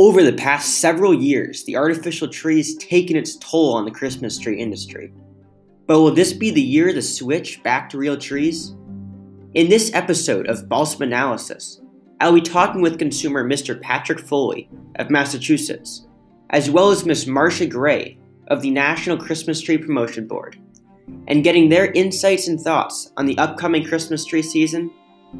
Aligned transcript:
Over 0.00 0.22
the 0.22 0.32
past 0.32 0.78
several 0.78 1.12
years, 1.12 1.64
the 1.64 1.74
artificial 1.74 2.28
tree 2.28 2.58
has 2.58 2.76
taken 2.76 3.16
its 3.16 3.34
toll 3.38 3.74
on 3.74 3.84
the 3.84 3.90
Christmas 3.90 4.38
tree 4.38 4.60
industry. 4.60 5.12
But 5.88 6.00
will 6.00 6.14
this 6.14 6.32
be 6.32 6.52
the 6.52 6.62
year 6.62 6.92
to 6.92 7.02
switch 7.02 7.60
back 7.64 7.90
to 7.90 7.98
real 7.98 8.16
trees? 8.16 8.76
In 9.54 9.68
this 9.68 9.92
episode 9.94 10.46
of 10.46 10.68
Balsam 10.68 11.02
Analysis, 11.02 11.80
I'll 12.20 12.32
be 12.32 12.40
talking 12.40 12.80
with 12.80 13.00
consumer 13.00 13.42
Mr. 13.42 13.80
Patrick 13.80 14.20
Foley 14.20 14.70
of 15.00 15.10
Massachusetts, 15.10 16.06
as 16.50 16.70
well 16.70 16.92
as 16.92 17.04
Ms. 17.04 17.26
Marcia 17.26 17.66
Gray 17.66 18.20
of 18.46 18.62
the 18.62 18.70
National 18.70 19.16
Christmas 19.16 19.60
Tree 19.60 19.78
Promotion 19.78 20.28
Board, 20.28 20.60
and 21.26 21.42
getting 21.42 21.68
their 21.68 21.90
insights 21.90 22.46
and 22.46 22.60
thoughts 22.60 23.10
on 23.16 23.26
the 23.26 23.38
upcoming 23.38 23.84
Christmas 23.84 24.24
tree 24.24 24.42
season 24.42 24.92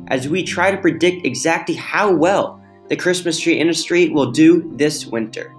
as 0.08 0.28
we 0.28 0.42
try 0.42 0.72
to 0.72 0.78
predict 0.78 1.24
exactly 1.24 1.76
how 1.76 2.12
well 2.12 2.57
the 2.88 2.96
Christmas 2.96 3.38
tree 3.38 3.58
industry 3.58 4.08
will 4.08 4.30
do 4.30 4.72
this 4.76 5.06
winter. 5.06 5.54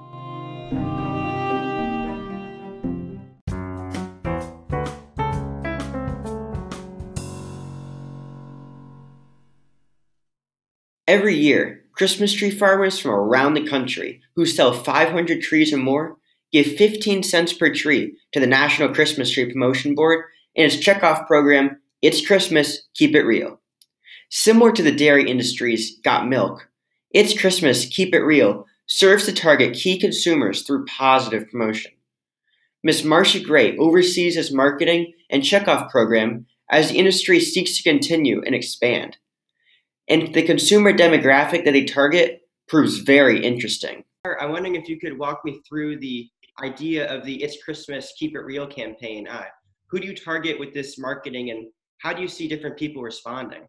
Every 11.07 11.35
year, 11.35 11.85
Christmas 11.93 12.31
tree 12.31 12.51
farmers 12.51 12.99
from 12.99 13.11
around 13.11 13.55
the 13.55 13.67
country 13.67 14.21
who 14.35 14.45
sell 14.45 14.73
500 14.73 15.41
trees 15.41 15.73
or 15.73 15.77
more 15.77 16.17
give 16.51 16.77
15 16.77 17.23
cents 17.23 17.51
per 17.51 17.73
tree 17.73 18.15
to 18.31 18.39
the 18.39 18.47
National 18.47 18.93
Christmas 18.93 19.31
Tree 19.31 19.51
Promotion 19.51 19.95
Board 19.95 20.25
in 20.55 20.65
its 20.65 20.77
checkoff 20.77 21.27
program, 21.27 21.81
It's 22.01 22.25
Christmas, 22.25 22.83
Keep 22.93 23.15
It 23.15 23.23
Real. 23.23 23.59
Similar 24.29 24.71
to 24.73 24.83
the 24.83 24.95
dairy 24.95 25.29
industry's 25.29 25.99
Got 26.03 26.27
Milk, 26.27 26.68
it's 27.11 27.39
Christmas, 27.39 27.85
Keep 27.85 28.13
It 28.13 28.19
Real 28.19 28.65
serves 28.85 29.25
to 29.25 29.33
target 29.33 29.73
key 29.73 29.99
consumers 29.99 30.61
through 30.61 30.85
positive 30.85 31.49
promotion. 31.49 31.91
Ms. 32.83 33.03
Marcia 33.03 33.39
Gray 33.39 33.75
oversees 33.77 34.35
this 34.35 34.51
marketing 34.51 35.13
and 35.29 35.41
checkoff 35.41 35.89
program 35.89 36.45
as 36.69 36.89
the 36.89 36.97
industry 36.97 37.39
seeks 37.39 37.77
to 37.77 37.83
continue 37.83 38.43
and 38.45 38.53
expand. 38.53 39.17
And 40.07 40.33
the 40.33 40.43
consumer 40.43 40.93
demographic 40.93 41.65
that 41.65 41.71
they 41.71 41.83
target 41.83 42.41
proves 42.67 42.99
very 42.99 43.43
interesting. 43.43 44.03
I'm 44.39 44.51
wondering 44.51 44.75
if 44.75 44.87
you 44.87 44.99
could 44.99 45.17
walk 45.17 45.41
me 45.43 45.61
through 45.67 45.99
the 45.99 46.29
idea 46.63 47.11
of 47.11 47.25
the 47.25 47.41
It's 47.41 47.63
Christmas, 47.63 48.13
Keep 48.17 48.35
It 48.35 48.41
Real 48.41 48.67
campaign. 48.67 49.27
Uh, 49.27 49.45
who 49.87 49.99
do 49.99 50.07
you 50.07 50.15
target 50.15 50.59
with 50.59 50.73
this 50.73 50.99
marketing 50.99 51.49
and 51.49 51.67
how 51.99 52.13
do 52.13 52.21
you 52.21 52.27
see 52.27 52.47
different 52.47 52.77
people 52.77 53.01
responding? 53.01 53.67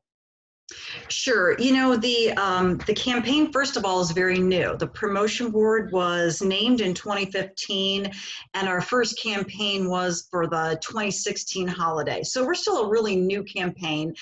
Sure. 1.08 1.58
You 1.58 1.72
know, 1.72 1.96
the 1.96 2.32
um, 2.32 2.78
the 2.86 2.94
campaign, 2.94 3.52
first 3.52 3.76
of 3.76 3.84
all, 3.84 4.00
is 4.00 4.10
very 4.12 4.38
new. 4.38 4.76
The 4.76 4.86
promotion 4.86 5.50
board 5.50 5.90
was 5.92 6.40
named 6.40 6.80
in 6.80 6.94
2015, 6.94 8.10
and 8.54 8.68
our 8.68 8.80
first 8.80 9.20
campaign 9.20 9.88
was 9.88 10.28
for 10.30 10.46
the 10.46 10.78
2016 10.82 11.66
holiday. 11.66 12.22
So 12.22 12.44
we're 12.44 12.54
still 12.54 12.82
a 12.82 12.88
really 12.88 13.16
new 13.16 13.42
campaign. 13.42 14.14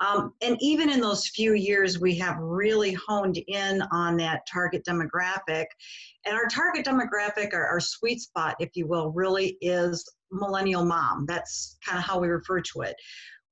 Um, 0.00 0.32
and 0.42 0.56
even 0.60 0.90
in 0.90 1.00
those 1.00 1.28
few 1.28 1.54
years, 1.54 1.98
we 1.98 2.16
have 2.18 2.36
really 2.38 2.92
honed 2.92 3.38
in 3.48 3.82
on 3.90 4.16
that 4.18 4.46
target 4.50 4.84
demographic. 4.88 5.66
And 6.24 6.34
our 6.34 6.46
target 6.46 6.84
demographic, 6.84 7.54
our, 7.54 7.66
our 7.66 7.80
sweet 7.80 8.20
spot, 8.20 8.56
if 8.58 8.70
you 8.74 8.86
will, 8.86 9.10
really 9.10 9.56
is 9.60 10.08
millennial 10.30 10.84
mom. 10.84 11.24
That's 11.26 11.76
kind 11.84 11.98
of 11.98 12.04
how 12.04 12.18
we 12.18 12.28
refer 12.28 12.60
to 12.60 12.80
it 12.82 12.96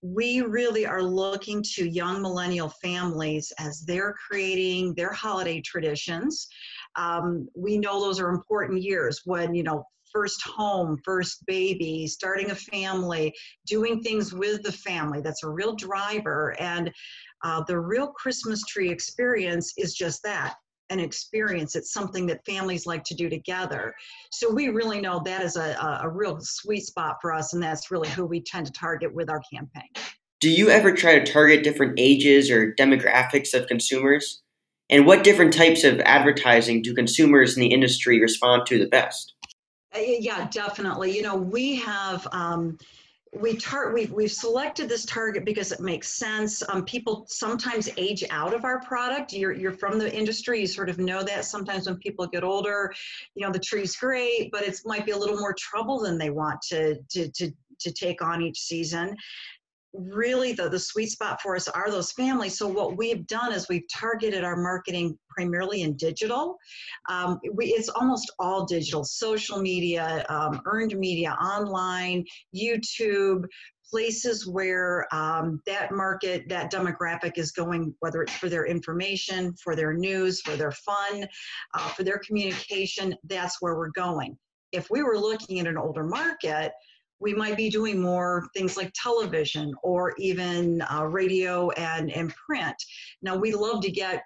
we 0.05 0.43
really 0.43 0.85
are 0.85 1.03
looking 1.03 1.63
to 1.63 1.89
young 1.89 2.21
millennial 2.21 2.69
families 2.69 3.51
as 3.59 3.81
they're 3.87 4.15
creating 4.29 4.93
their 4.95 5.11
holiday 5.13 5.63
traditions. 5.63 6.47
Um, 6.97 7.49
we 7.57 7.79
know 7.79 7.99
those 7.99 8.21
are 8.21 8.29
important 8.29 8.83
years 8.83 9.23
when, 9.25 9.55
you 9.55 9.63
know, 9.63 9.83
first 10.13 10.43
home, 10.43 11.01
first 11.03 11.45
baby, 11.47 12.07
starting 12.07 12.51
a 12.51 12.55
family, 12.55 13.35
doing 13.67 14.03
things 14.03 14.35
with 14.35 14.63
the 14.63 14.73
family. 14.73 15.23
That's 15.23 15.43
a 15.43 15.49
real 15.49 15.75
driver. 15.75 16.55
And 16.61 16.93
uh, 17.43 17.65
the 17.67 17.81
real 17.81 18.09
Christmas 18.09 18.63
tree 18.67 18.91
experience 18.91 19.73
is 19.79 19.95
just 19.95 20.23
that 20.23 20.57
an 20.91 21.01
experience. 21.01 21.77
It's 21.77 21.93
something 21.93 22.27
that 22.27 22.45
families 22.45 22.87
like 22.87 23.05
to 23.05 23.15
do 23.15 23.29
together. 23.29 23.95
So 24.31 24.53
we 24.53 24.69
really 24.69 25.01
know 25.01 25.23
that 25.25 25.43
is 25.43 25.57
a, 25.57 26.01
a 26.03 26.09
real 26.09 26.39
sweet 26.41 26.85
spot 26.85 27.17
for 27.21 27.33
us, 27.33 27.55
and 27.55 27.63
that's 27.63 27.91
really 27.91 28.09
who 28.09 28.27
we 28.27 28.41
tend 28.41 28.67
to 28.67 28.73
target 28.73 29.15
with 29.15 29.31
our 29.31 29.41
campaign. 29.53 29.89
Do 30.41 30.51
you 30.51 30.69
ever 30.69 30.93
try 30.93 31.19
to 31.19 31.33
target 31.33 31.65
different 31.65 31.95
ages 31.99 32.51
or 32.51 32.75
demographics 32.75 33.55
of 33.55 33.67
consumers? 33.67 34.43
And 34.91 35.07
what 35.07 35.25
different 35.25 35.55
types 35.55 35.85
of 35.85 36.01
advertising 36.01 36.83
do 36.83 36.95
consumers 36.95 37.57
in 37.57 37.63
the 37.63 37.73
industry 37.73 38.21
respond 38.21 38.67
to 38.67 38.79
the 38.79 38.87
best? 38.87 39.33
Uh, 39.95 40.01
yeah, 40.01 40.47
definitely. 40.51 41.17
You 41.17 41.23
know, 41.23 41.37
we 41.37 41.77
have 41.77 42.27
um, 42.33 42.77
we 43.35 43.57
tar- 43.57 43.93
we've, 43.93 44.13
we've 44.13 44.33
selected 44.33 44.89
this 44.89 45.05
target 45.05 45.45
because 45.45 45.73
it 45.73 45.81
makes 45.81 46.09
sense. 46.09 46.63
Um, 46.69 46.85
people 46.85 47.25
sometimes 47.29 47.89
age 47.97 48.25
out 48.31 48.55
of 48.55 48.65
our 48.65 48.81
product. 48.81 49.33
You're, 49.33 49.53
you're 49.53 49.73
from 49.73 49.99
the 49.99 50.15
industry, 50.15 50.61
you 50.61 50.67
sort 50.67 50.89
of 50.89 50.99
know 50.99 51.23
that. 51.23 51.45
Sometimes 51.45 51.87
when 51.87 51.97
people 51.97 52.27
get 52.27 52.45
older, 52.45 52.93
you 53.35 53.45
know, 53.45 53.53
the 53.53 53.59
tree's 53.59 53.97
great, 53.97 54.51
but 54.53 54.63
it 54.63 54.81
might 54.85 55.05
be 55.05 55.13
a 55.13 55.19
little 55.19 55.39
more 55.39 55.55
trouble 55.55 56.01
than 56.01 56.17
they 56.19 56.31
want 56.31 56.63
to, 56.63 56.97
to, 57.11 57.29
to, 57.31 57.53
to 57.81 57.93
take 57.93 58.23
on 58.23 58.41
each 58.43 58.61
season 58.61 59.17
really 59.95 60.53
the, 60.53 60.69
the 60.69 60.79
sweet 60.79 61.11
spot 61.11 61.41
for 61.41 61.57
us 61.57 61.69
are 61.69 61.91
those 61.91 62.13
families. 62.13 62.59
So 62.59 62.67
what 62.67 62.97
we've 62.97 63.27
done 63.27 63.53
is 63.53 63.69
we've 63.69 63.89
targeted 63.93 64.45
our 64.45 64.57
marketing 64.57 65.17
primarily 65.29 65.83
in 65.83 65.97
digital. 65.97 66.59
Um, 67.09 67.39
we, 67.53 67.67
it's 67.67 67.89
almost 67.89 68.33
all 68.39 68.65
digital, 68.67 69.05
social 69.05 69.61
media, 69.61 70.25
um, 70.29 70.61
earned 70.67 70.97
media, 70.99 71.33
online, 71.41 72.25
YouTube, 72.55 73.45
places 73.89 74.47
where 74.47 75.07
um, 75.15 75.61
that 75.67 75.93
market, 75.93 76.49
that 76.49 76.73
demographic 76.73 77.39
is 77.39 77.53
going, 77.53 77.95
whether 78.01 78.23
it's 78.23 78.35
for 78.35 78.49
their 78.49 78.67
information, 78.67 79.55
for 79.63 79.77
their 79.77 79.95
news, 79.95 80.41
for 80.41 80.57
their 80.57 80.73
fun, 80.73 81.27
uh, 81.75 81.89
for 81.91 82.03
their 82.03 82.19
communication, 82.19 83.15
that's 83.25 83.61
where 83.61 83.77
we're 83.77 83.91
going. 83.91 84.37
If 84.73 84.91
we 84.91 85.03
were 85.05 85.19
looking 85.19 85.61
at 85.61 85.69
an 85.69 85.79
older 85.79 86.03
market, 86.03 86.73
we 87.21 87.35
might 87.35 87.57
be 87.57 87.71
doing 87.71 88.01
more 88.01 88.47
things 88.57 88.77
like 88.77 88.93
television 88.95 89.73
or 89.83 90.15
even 90.19 90.83
uh, 90.93 91.05
radio 91.05 91.71
and, 91.71 92.11
and 92.11 92.35
print. 92.35 92.77
Now, 93.23 93.37
we 93.37 93.53
love 93.53 93.81
to 93.83 93.91
get 93.91 94.23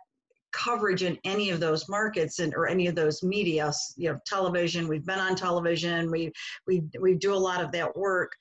coverage 0.52 1.02
in 1.02 1.18
any 1.24 1.50
of 1.50 1.60
those 1.60 1.88
markets 1.88 2.38
and 2.38 2.54
or 2.54 2.66
any 2.68 2.86
of 2.86 2.94
those 2.94 3.22
media 3.22 3.70
you 3.96 4.10
know 4.10 4.18
television. 4.26 4.88
We've 4.88 5.04
been 5.04 5.18
on 5.18 5.34
television. 5.34 6.10
We 6.10 6.32
we 6.66 6.82
we 7.00 7.14
do 7.14 7.34
a 7.34 7.36
lot 7.36 7.62
of 7.62 7.72
that 7.72 7.96
work. 7.96 8.32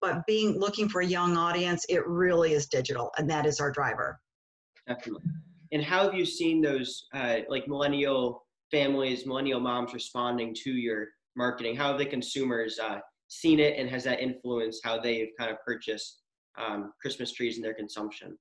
But 0.00 0.26
being 0.26 0.58
looking 0.58 0.88
for 0.88 1.02
a 1.02 1.06
young 1.06 1.36
audience 1.36 1.84
it 1.88 2.06
really 2.06 2.54
is 2.54 2.66
digital 2.66 3.10
and 3.18 3.28
that 3.30 3.46
is 3.46 3.60
our 3.60 3.70
driver. 3.70 4.18
Definitely. 4.88 5.24
And 5.72 5.82
how 5.82 6.04
have 6.04 6.14
you 6.14 6.24
seen 6.24 6.60
those 6.60 7.06
uh, 7.14 7.38
like 7.48 7.68
millennial 7.68 8.46
families 8.70 9.26
millennial 9.26 9.60
moms 9.60 9.92
responding 9.94 10.54
to 10.64 10.70
your 10.70 11.08
marketing? 11.36 11.76
How 11.76 11.88
have 11.88 11.98
the 11.98 12.06
consumers 12.06 12.78
uh, 12.78 12.98
seen 13.34 13.60
it 13.60 13.78
and 13.78 13.88
has 13.88 14.04
that 14.04 14.20
influenced 14.20 14.84
how 14.84 14.98
they've 14.98 15.30
kind 15.38 15.50
of 15.50 15.58
purchased 15.64 16.22
um, 16.58 16.92
Christmas 17.00 17.32
trees 17.32 17.56
in 17.56 17.62
their 17.62 17.74
consumption? 17.74 18.36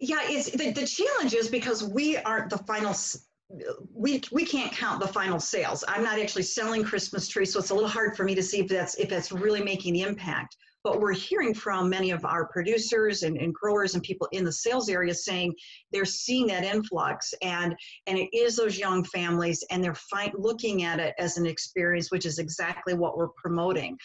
Yeah, 0.00 0.20
it's 0.22 0.50
the, 0.50 0.72
the 0.72 0.86
challenge 0.86 1.34
is 1.34 1.48
because 1.48 1.84
we 1.84 2.16
aren't 2.16 2.50
the 2.50 2.58
final 2.58 2.94
we 3.94 4.20
we 4.32 4.44
can't 4.44 4.72
count 4.72 5.00
the 5.00 5.06
final 5.06 5.38
sales. 5.38 5.84
I'm 5.86 6.02
not 6.02 6.18
actually 6.18 6.42
selling 6.42 6.82
Christmas 6.82 7.28
trees, 7.28 7.52
so 7.52 7.60
it's 7.60 7.70
a 7.70 7.74
little 7.74 7.88
hard 7.88 8.16
for 8.16 8.24
me 8.24 8.34
to 8.34 8.42
see 8.42 8.60
if 8.60 8.68
that's 8.68 8.94
if 8.96 9.08
that's 9.08 9.30
really 9.30 9.62
making 9.62 9.92
the 9.92 10.02
impact 10.02 10.56
but 10.84 11.00
we're 11.00 11.12
hearing 11.12 11.54
from 11.54 11.88
many 11.88 12.10
of 12.10 12.24
our 12.24 12.46
producers 12.48 13.22
and, 13.22 13.36
and 13.36 13.54
growers 13.54 13.94
and 13.94 14.02
people 14.02 14.28
in 14.32 14.44
the 14.44 14.52
sales 14.52 14.88
area 14.88 15.14
saying 15.14 15.54
they're 15.92 16.04
seeing 16.04 16.46
that 16.46 16.64
influx 16.64 17.32
and 17.42 17.74
and 18.06 18.18
it 18.18 18.28
is 18.36 18.56
those 18.56 18.78
young 18.78 19.04
families 19.04 19.64
and 19.70 19.82
they're 19.82 19.94
fi- 19.94 20.32
looking 20.36 20.84
at 20.84 20.98
it 20.98 21.14
as 21.18 21.36
an 21.36 21.46
experience 21.46 22.10
which 22.10 22.26
is 22.26 22.38
exactly 22.38 22.94
what 22.94 23.16
we're 23.16 23.28
promoting. 23.36 23.96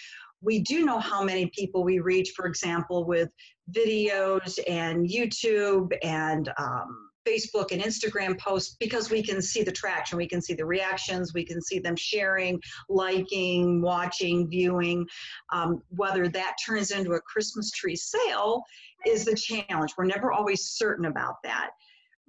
We 0.41 0.59
do 0.59 0.85
know 0.85 0.99
how 0.99 1.23
many 1.23 1.51
people 1.57 1.83
we 1.83 1.99
reach 1.99 2.31
for 2.35 2.45
example 2.45 3.05
with 3.05 3.29
videos 3.75 4.59
and 4.67 5.07
youtube 5.07 5.91
and 6.03 6.49
um, 6.59 7.06
Facebook 7.27 7.71
and 7.71 7.81
Instagram 7.81 8.39
posts 8.39 8.75
because 8.79 9.09
we 9.09 9.21
can 9.21 9.41
see 9.41 9.63
the 9.63 9.71
traction, 9.71 10.17
we 10.17 10.27
can 10.27 10.41
see 10.41 10.53
the 10.53 10.65
reactions, 10.65 11.33
we 11.33 11.45
can 11.45 11.61
see 11.61 11.79
them 11.79 11.95
sharing, 11.95 12.59
liking, 12.89 13.81
watching, 13.81 14.47
viewing. 14.47 15.05
Um, 15.51 15.81
whether 15.89 16.27
that 16.29 16.55
turns 16.65 16.91
into 16.91 17.13
a 17.13 17.21
Christmas 17.21 17.71
tree 17.71 17.95
sale 17.95 18.63
is 19.05 19.25
the 19.25 19.35
challenge. 19.35 19.93
We're 19.97 20.05
never 20.05 20.31
always 20.31 20.65
certain 20.65 21.05
about 21.05 21.35
that. 21.43 21.71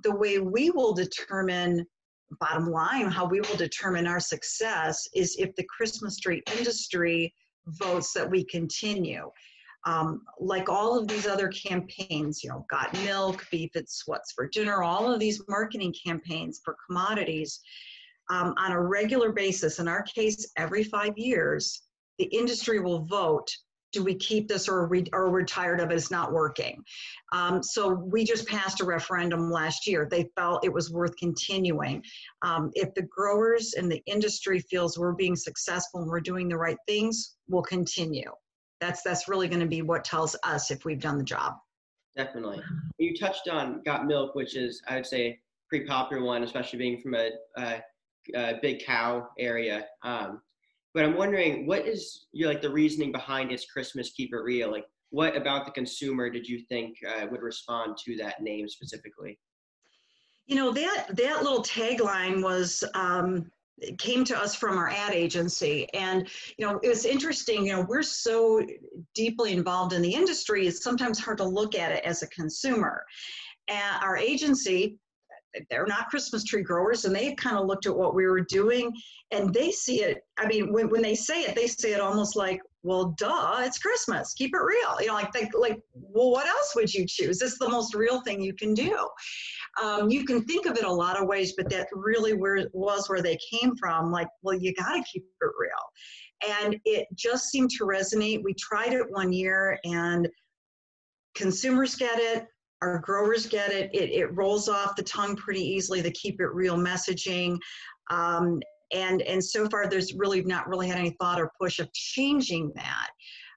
The 0.03 0.15
way 0.15 0.39
we 0.39 0.71
will 0.71 0.95
determine 0.95 1.87
bottom 2.41 2.67
line, 2.71 3.11
how 3.11 3.27
we 3.27 3.41
will 3.41 3.57
determine 3.57 4.07
our 4.07 4.21
success 4.21 5.09
is 5.15 5.37
if 5.39 5.55
the 5.57 5.65
Christmas 5.65 6.19
tree 6.19 6.43
industry 6.57 7.33
votes 7.67 8.13
that 8.13 8.31
we 8.31 8.45
continue. 8.45 9.31
Um, 9.89 10.23
like 10.39 10.69
all 10.69 10.99
of 10.99 11.09
these 11.09 11.27
other 11.27 11.49
campaigns, 11.49 12.45
you 12.45 12.51
know, 12.51 12.67
got 12.71 12.93
milk, 13.05 13.47
beef, 13.51 13.71
it's 13.75 14.03
what's 14.07 14.33
for 14.33 14.47
dinner, 14.47 14.83
all 14.83 15.11
of 15.11 15.19
these 15.19 15.41
marketing 15.49 15.95
campaigns 16.05 16.61
for 16.63 16.77
commodities 16.87 17.61
um, 18.31 18.55
on 18.59 18.73
a 18.73 18.81
regular 18.81 19.33
basis, 19.33 19.79
in 19.79 19.89
our 19.89 20.03
case, 20.03 20.47
every 20.59 20.85
five 20.85 21.17
years, 21.17 21.85
the 22.19 22.27
industry 22.27 22.81
will 22.81 23.05
vote 23.07 23.51
do 23.91 24.05
we 24.05 24.15
keep 24.15 24.49
this 24.49 24.69
or 24.69 24.81
are 24.81 25.31
we, 25.31 25.45
tired 25.45 25.81
of 25.81 25.91
it, 25.91 25.95
it's 25.95 26.11
not 26.11 26.31
working. 26.31 26.85
Um, 27.33 27.63
so 27.63 27.89
we 27.89 28.23
just 28.23 28.47
passed 28.47 28.83
a 28.83 28.85
referendum 28.85 29.51
last 29.51 29.87
year. 29.87 30.07
They 30.11 30.29
felt 30.37 30.63
it 30.63 30.71
was 30.71 30.91
worth 30.91 31.17
continuing. 31.17 32.03
Um, 32.43 32.71
if 32.75 32.93
the 32.93 33.09
growers 33.17 33.73
and 33.79 33.91
the 33.91 34.03
industry 34.05 34.61
feels 34.61 34.99
we're 34.99 35.15
being 35.15 35.37
successful 35.37 36.03
and 36.03 36.11
we're 36.11 36.21
doing 36.21 36.49
the 36.49 36.59
right 36.59 36.77
things, 36.87 37.37
we'll 37.49 37.63
continue. 37.63 38.31
That's, 38.81 39.03
that's 39.03 39.29
really 39.29 39.49
gonna 39.49 39.67
be 39.67 39.83
what 39.83 40.05
tells 40.05 40.37
us 40.45 40.71
if 40.71 40.85
we've 40.85 41.01
done 41.01 41.19
the 41.19 41.25
job. 41.25 41.55
Definitely. 42.17 42.61
You 42.99 43.17
touched 43.17 43.49
on 43.49 43.83
Got 43.85 44.07
Milk, 44.07 44.35
which 44.35 44.57
is, 44.57 44.83
I 44.89 44.97
would 44.97 45.07
say, 45.07 45.39
pretty 45.69 45.87
popular 45.87 46.23
one, 46.23 46.43
especially 46.43 46.79
being 46.79 47.01
from 47.01 47.15
a, 47.15 47.31
a, 47.57 47.83
a 48.35 48.55
big 48.61 48.85
cow 48.85 49.29
area. 49.39 49.87
Um, 50.03 50.41
but 50.95 51.05
I'm 51.05 51.17
wondering, 51.17 51.67
what 51.67 51.87
is 51.87 52.27
your 52.33 52.49
like 52.49 52.63
the 52.63 52.71
reasoning 52.71 53.13
behind 53.13 53.53
its 53.53 53.67
Christmas 53.67 54.11
Keep 54.11 54.31
It 54.33 54.39
Real? 54.39 54.71
Like, 54.71 54.87
what 55.11 55.37
about 55.37 55.65
the 55.65 55.73
consumer 55.73 56.29
did 56.29 56.49
you 56.49 56.61
think 56.69 56.97
uh, 57.09 57.27
would 57.31 57.43
respond 57.43 57.97
to 58.05 58.17
that 58.17 58.43
name 58.43 58.69
specifically? 58.69 59.39
You 60.47 60.57
know 60.57 60.73
that 60.73 61.17
that 61.17 61.43
little 61.43 61.63
tagline 61.63 62.43
was 62.43 62.83
um, 62.95 63.51
came 63.99 64.25
to 64.25 64.39
us 64.39 64.55
from 64.55 64.79
our 64.79 64.89
ad 64.89 65.13
agency, 65.13 65.89
and 65.95 66.29
you 66.57 66.67
know 66.67 66.79
it 66.83 66.89
was 66.89 67.05
interesting. 67.05 67.67
You 67.67 67.75
know 67.75 67.87
we're 67.89 68.03
so 68.03 68.63
deeply 69.15 69.53
involved 69.53 69.93
in 69.93 70.03
the 70.03 70.13
industry; 70.13 70.67
it's 70.67 70.83
sometimes 70.83 71.19
hard 71.19 71.39
to 71.39 71.45
look 71.45 71.75
at 71.75 71.93
it 71.93 72.05
as 72.05 72.23
a 72.23 72.29
consumer. 72.29 73.05
And 73.69 74.03
our 74.03 74.17
agency 74.17 74.99
they're 75.71 75.87
not 75.87 76.09
Christmas 76.09 76.45
tree 76.45 76.63
growers, 76.63 77.05
and 77.05 77.15
they 77.15 77.35
kind 77.35 77.57
of 77.57 77.67
looked 77.67 77.87
at 77.87 77.97
what 77.97 78.15
we 78.15 78.27
were 78.27 78.41
doing, 78.41 78.93
and 79.31 79.53
they 79.53 79.71
see 79.71 80.03
it. 80.03 80.19
I 80.39 80.47
mean, 80.47 80.73
when, 80.73 80.89
when 80.89 81.03
they 81.03 81.15
say 81.15 81.43
it, 81.43 81.55
they 81.55 81.67
say 81.67 81.93
it 81.93 82.01
almost 82.01 82.37
like, 82.37 82.61
"Well, 82.83 83.15
duh, 83.19 83.63
it's 83.65 83.79
Christmas. 83.79 84.35
Keep 84.35 84.55
it 84.55 84.61
real." 84.63 85.01
You 85.01 85.09
know, 85.09 85.15
like 85.15 85.33
they, 85.33 85.49
like, 85.59 85.79
well, 85.95 86.31
what 86.31 86.47
else 86.47 86.73
would 86.75 86.93
you 86.93 87.07
choose? 87.07 87.43
Is 87.43 87.59
the 87.59 87.69
most 87.69 87.95
real 87.95 88.21
thing 88.23 88.43
you 88.43 88.55
can 88.55 88.75
do. 88.75 89.09
Um, 89.83 90.11
you 90.11 90.25
can 90.25 90.45
think 90.45 90.67
of 90.67 90.77
it 90.77 90.85
a 90.85 90.93
lot 90.93 91.21
of 91.21 91.29
ways, 91.29 91.55
but 91.57 91.69
that 91.71 91.89
really 91.93 92.35
where 92.35 92.69
was 92.73 93.09
where 93.09 93.23
they 93.23 93.39
came 93.51 93.77
from. 93.77 94.11
Like, 94.11 94.29
well, 94.43 94.59
you 94.59 94.75
got 94.75 94.95
to 94.95 95.05
keep 95.13 95.25
it 95.25 95.51
real, 95.59 96.57
and 96.59 96.79
it 96.85 97.07
just 97.15 97.51
seemed 97.51 97.71
to 97.71 97.85
resonate. 97.85 98.43
We 98.43 98.55
tried 98.55 98.93
it 98.93 99.11
one 99.11 99.33
year, 99.33 99.79
and 99.85 100.29
consumers 101.35 101.95
get 101.95 102.19
it 102.19 102.47
our 102.83 102.99
growers 103.01 103.47
get 103.47 103.73
it. 103.73 103.91
it. 103.93 104.11
It 104.11 104.37
rolls 104.37 104.69
off 104.69 104.97
the 104.97 105.03
tongue 105.03 105.37
pretty 105.37 105.63
easily. 105.63 106.01
The 106.01 106.13
keep 106.13 106.41
it 106.41 106.49
real 106.53 106.77
messaging. 106.77 107.59
Um, 108.11 108.61
and, 108.93 109.23
and 109.23 109.43
so 109.45 109.69
far, 109.69 109.89
there's 109.89 110.15
really 110.15 110.43
not 110.43 110.69
really 110.69 110.89
had 110.89 110.99
any 110.99 111.17
thought 111.21 111.41
or 111.41 111.53
push 111.61 111.79
of 111.79 111.93
changing 111.93 112.73
that. 112.75 113.09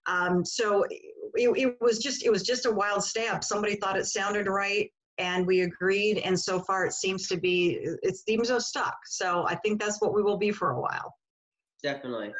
Um, 0.08 0.44
so 0.44 0.84
it, 0.90 1.50
it 1.58 1.78
was 1.80 2.00
just 2.00 2.26
it 2.26 2.32
was 2.32 2.44
just 2.44 2.66
a 2.66 2.72
wild 2.72 3.04
stab. 3.04 3.44
Somebody 3.44 3.76
thought 3.76 3.98
it 3.98 4.06
sounded 4.06 4.48
right, 4.48 4.90
and 5.18 5.46
we 5.46 5.62
agreed. 5.62 6.18
And 6.20 6.40
so 6.40 6.60
far, 6.60 6.86
it 6.86 6.94
seems 6.94 7.28
to 7.28 7.38
be 7.38 7.80
it 8.02 8.18
seems 8.18 8.50
have 8.50 8.64
stuck. 8.64 8.98
So 9.06 9.46
I 9.48 9.56
think 9.56 9.80
that's 9.80 10.02
what 10.02 10.14
we 10.14 10.24
will 10.24 10.38
be 10.38 10.52
for 10.52 10.72
a 10.72 10.82
while. 10.82 11.14
Definitely. 11.84 12.34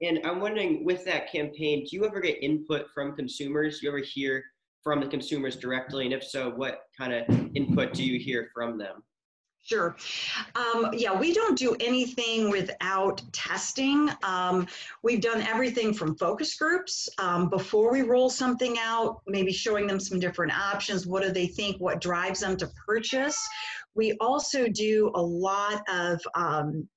And 0.00 0.20
I'm 0.24 0.40
wondering, 0.40 0.84
with 0.84 1.04
that 1.06 1.30
campaign, 1.32 1.84
do 1.84 1.96
you 1.96 2.04
ever 2.04 2.20
get 2.20 2.42
input 2.42 2.86
from 2.94 3.16
consumers? 3.16 3.82
You 3.82 3.88
ever 3.88 3.98
hear 3.98 4.44
from 4.84 5.00
the 5.00 5.08
consumers 5.08 5.56
directly? 5.56 6.04
And 6.04 6.14
if 6.14 6.22
so, 6.22 6.50
what 6.50 6.82
kind 6.96 7.12
of 7.12 7.24
input 7.56 7.94
do 7.94 8.04
you 8.04 8.18
hear 8.20 8.48
from 8.54 8.78
them? 8.78 9.02
Sure. 9.68 9.96
Um, 10.54 10.88
yeah, 10.94 11.12
we 11.12 11.34
don't 11.34 11.58
do 11.58 11.76
anything 11.78 12.48
without 12.48 13.20
testing. 13.32 14.08
Um, 14.22 14.66
we've 15.02 15.20
done 15.20 15.42
everything 15.42 15.92
from 15.92 16.16
focus 16.16 16.56
groups 16.56 17.06
um, 17.18 17.50
before 17.50 17.92
we 17.92 18.00
roll 18.00 18.30
something 18.30 18.76
out, 18.80 19.20
maybe 19.26 19.52
showing 19.52 19.86
them 19.86 20.00
some 20.00 20.18
different 20.18 20.58
options. 20.58 21.06
What 21.06 21.22
do 21.22 21.30
they 21.32 21.46
think? 21.46 21.76
What 21.82 22.00
drives 22.00 22.40
them 22.40 22.56
to 22.56 22.70
purchase? 22.86 23.46
We 23.94 24.16
also 24.22 24.68
do 24.68 25.12
a 25.14 25.20
lot 25.20 25.82
of 25.92 26.18
um, 26.34 26.88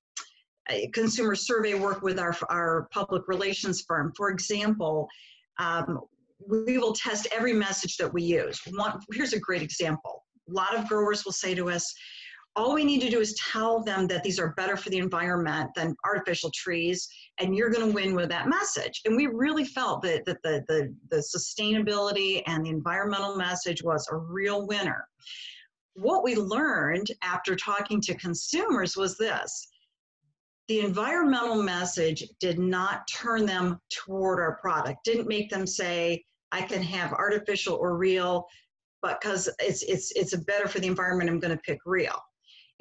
consumer 0.94 1.36
survey 1.36 1.74
work 1.74 2.02
with 2.02 2.20
our, 2.20 2.34
our 2.50 2.88
public 2.94 3.28
relations 3.28 3.84
firm. 3.86 4.14
For 4.16 4.30
example, 4.30 5.10
um, 5.60 6.00
we 6.48 6.78
will 6.78 6.94
test 6.94 7.28
every 7.36 7.52
message 7.52 7.98
that 7.98 8.14
we 8.14 8.24
use. 8.24 8.62
One, 8.74 8.98
here's 9.12 9.34
a 9.34 9.40
great 9.40 9.62
example. 9.62 10.24
A 10.50 10.54
lot 10.54 10.74
of 10.74 10.88
growers 10.88 11.26
will 11.26 11.34
say 11.34 11.54
to 11.54 11.70
us, 11.70 11.94
all 12.56 12.74
we 12.74 12.84
need 12.84 13.02
to 13.02 13.10
do 13.10 13.20
is 13.20 13.34
tell 13.36 13.82
them 13.82 14.08
that 14.08 14.24
these 14.24 14.40
are 14.40 14.54
better 14.56 14.76
for 14.76 14.90
the 14.90 14.98
environment 14.98 15.70
than 15.76 15.96
artificial 16.06 16.52
trees, 16.54 17.08
and 17.40 17.56
you're 17.56 17.70
going 17.70 17.88
to 17.88 17.96
win 17.96 18.14
with 18.14 18.30
that 18.30 18.50
message. 18.50 19.02
And 19.06 19.16
we 19.16 19.28
really 19.28 19.64
felt 19.64 20.02
that, 20.04 20.26
that 20.26 20.42
the, 20.44 20.64
the, 20.68 20.94
the 21.10 21.18
sustainability 21.18 22.44
and 22.48 22.66
the 22.66 22.70
environmental 22.70 23.38
message 23.38 23.82
was 23.84 24.08
a 24.12 24.18
real 24.18 24.68
winner. 24.68 25.08
What 25.94 26.24
we 26.24 26.36
learned 26.36 27.08
after 27.24 27.56
talking 27.56 28.02
to 28.02 28.16
consumers 28.16 28.98
was 28.98 29.18
this 29.18 29.68
the 30.68 30.80
environmental 30.80 31.62
message 31.62 32.24
did 32.40 32.58
not 32.58 33.06
turn 33.12 33.46
them 33.46 33.78
toward 33.90 34.40
our 34.40 34.58
product, 34.62 35.04
didn't 35.04 35.28
make 35.28 35.50
them 35.50 35.68
say, 35.68 36.24
I 36.54 36.62
can 36.62 36.82
have 36.82 37.12
artificial 37.12 37.76
or 37.76 37.98
real, 37.98 38.46
but 39.02 39.20
because 39.20 39.50
it's 39.60 39.84
it's 39.84 40.12
it's 40.12 40.36
better 40.46 40.70
for 40.70 40.80
the 40.80 40.88
environment, 40.88 41.30
I'm 41.30 41.40
going 41.40 41.58
to 41.58 41.62
pick 41.64 41.80
real. 41.86 42.18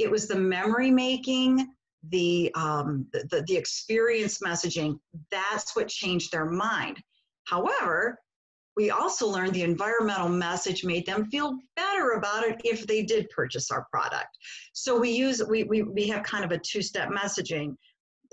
It 0.01 0.11
was 0.11 0.27
the 0.27 0.37
memory 0.37 0.91
making, 0.91 1.69
the, 2.09 2.51
um, 2.55 3.07
the 3.13 3.45
the 3.47 3.57
experience 3.57 4.39
messaging. 4.39 4.99
That's 5.31 5.77
what 5.77 5.89
changed 5.89 6.33
their 6.33 6.47
mind. 6.47 6.99
However, 7.45 8.19
we 8.77 8.91
also 8.91 9.29
learned 9.29 9.53
the 9.53 9.63
environmental 9.63 10.29
message 10.29 10.85
made 10.85 11.05
them 11.05 11.27
feel 11.27 11.59
better 11.77 12.13
about 12.13 12.45
it 12.45 12.61
if 12.65 12.87
they 12.87 13.03
did 13.03 13.29
purchase 13.29 13.71
our 13.71 13.87
product. 13.91 14.29
So 14.73 14.99
we 14.99 15.11
use 15.11 15.43
we 15.47 15.65
we, 15.65 15.83
we 15.83 16.09
have 16.09 16.23
kind 16.23 16.45
of 16.45 16.53
a 16.53 16.59
two-step 16.59 17.11
messaging 17.11 17.75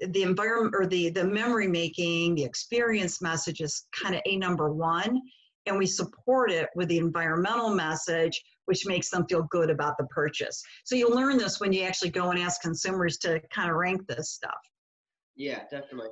the 0.10 0.24
environment 0.24 0.76
or 0.78 0.86
the 0.86 1.10
the 1.10 1.24
memory 1.24 1.68
making 1.68 2.36
the 2.36 2.44
experience 2.44 3.22
message 3.22 3.62
is 3.62 3.88
kind 3.92 4.16
of 4.16 4.22
a 4.26 4.38
number 4.38 4.72
one 4.72 5.20
and 5.66 5.78
we 5.78 5.86
support 5.86 6.52
it 6.52 6.70
with 6.76 6.88
the 6.88 6.98
environmental 6.98 7.70
message 7.70 8.42
which 8.68 8.86
makes 8.86 9.10
them 9.10 9.26
feel 9.28 9.44
good 9.52 9.70
about 9.70 9.98
the 9.98 10.06
purchase 10.06 10.62
so 10.86 10.96
you'll 10.96 11.16
learn 11.16 11.38
this 11.38 11.60
when 11.60 11.74
you 11.74 11.84
actually 11.84 12.10
go 12.10 12.30
and 12.30 12.40
ask 12.40 12.62
consumers 12.62 13.18
to 13.18 13.42
kind 13.54 13.70
of 13.70 13.76
rank 13.76 14.02
this 14.08 14.32
stuff 14.32 14.60
yeah 15.36 15.62
definitely 15.72 16.10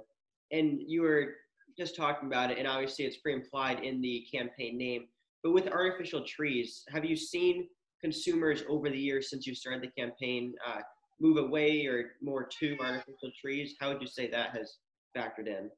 and 0.51 0.79
you 0.85 1.01
were 1.01 1.33
just 1.77 1.95
talking 1.95 2.27
about 2.27 2.51
it 2.51 2.57
and 2.57 2.67
obviously 2.67 3.05
it's 3.05 3.17
pre-implied 3.17 3.79
in 3.83 4.01
the 4.01 4.25
campaign 4.33 4.77
name 4.77 5.05
but 5.43 5.51
with 5.51 5.67
artificial 5.67 6.23
trees 6.25 6.83
have 6.89 7.05
you 7.05 7.15
seen 7.15 7.67
consumers 8.01 8.63
over 8.69 8.89
the 8.89 8.97
years 8.97 9.29
since 9.29 9.47
you 9.47 9.55
started 9.55 9.81
the 9.81 10.01
campaign 10.01 10.53
uh, 10.67 10.81
move 11.19 11.37
away 11.37 11.85
or 11.85 12.11
more 12.21 12.47
to 12.59 12.77
artificial 12.79 13.31
trees? 13.39 13.75
How 13.79 13.89
would 13.89 14.01
you 14.01 14.07
say 14.07 14.29
that 14.29 14.55
has 14.55 14.77
factored 15.15 15.47
in? 15.47 15.69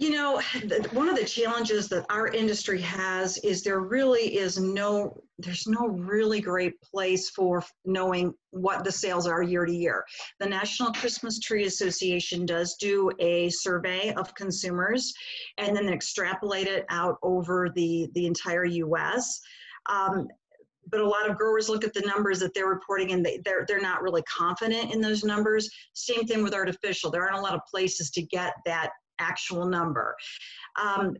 You 0.00 0.12
know, 0.12 0.40
one 0.92 1.10
of 1.10 1.16
the 1.16 1.26
challenges 1.26 1.90
that 1.90 2.06
our 2.08 2.28
industry 2.28 2.80
has 2.80 3.36
is 3.44 3.62
there 3.62 3.80
really 3.80 4.38
is 4.38 4.58
no, 4.58 5.14
there's 5.38 5.66
no 5.66 5.88
really 5.88 6.40
great 6.40 6.80
place 6.80 7.28
for 7.28 7.62
knowing 7.84 8.32
what 8.48 8.82
the 8.82 8.90
sales 8.90 9.26
are 9.26 9.42
year 9.42 9.66
to 9.66 9.72
year. 9.74 10.06
The 10.38 10.48
National 10.48 10.90
Christmas 10.92 11.38
Tree 11.38 11.66
Association 11.66 12.46
does 12.46 12.76
do 12.76 13.10
a 13.18 13.50
survey 13.50 14.14
of 14.14 14.34
consumers 14.34 15.12
and 15.58 15.76
then 15.76 15.90
extrapolate 15.90 16.66
it 16.66 16.86
out 16.88 17.18
over 17.22 17.68
the, 17.74 18.08
the 18.14 18.24
entire 18.24 18.64
US. 18.64 19.38
Um, 19.90 20.28
but 20.90 21.00
a 21.00 21.06
lot 21.06 21.28
of 21.28 21.36
growers 21.36 21.68
look 21.68 21.84
at 21.84 21.92
the 21.92 22.00
numbers 22.00 22.40
that 22.40 22.54
they're 22.54 22.66
reporting 22.66 23.12
and 23.12 23.24
they, 23.24 23.38
they're, 23.44 23.66
they're 23.68 23.82
not 23.82 24.00
really 24.00 24.22
confident 24.22 24.94
in 24.94 25.02
those 25.02 25.24
numbers. 25.24 25.68
Same 25.92 26.24
thing 26.26 26.42
with 26.42 26.54
artificial. 26.54 27.10
There 27.10 27.22
aren't 27.22 27.36
a 27.36 27.42
lot 27.42 27.54
of 27.54 27.60
places 27.70 28.10
to 28.12 28.22
get 28.22 28.54
that 28.64 28.92
actual 29.20 29.66
number. 29.66 30.16
Um, 30.80 31.16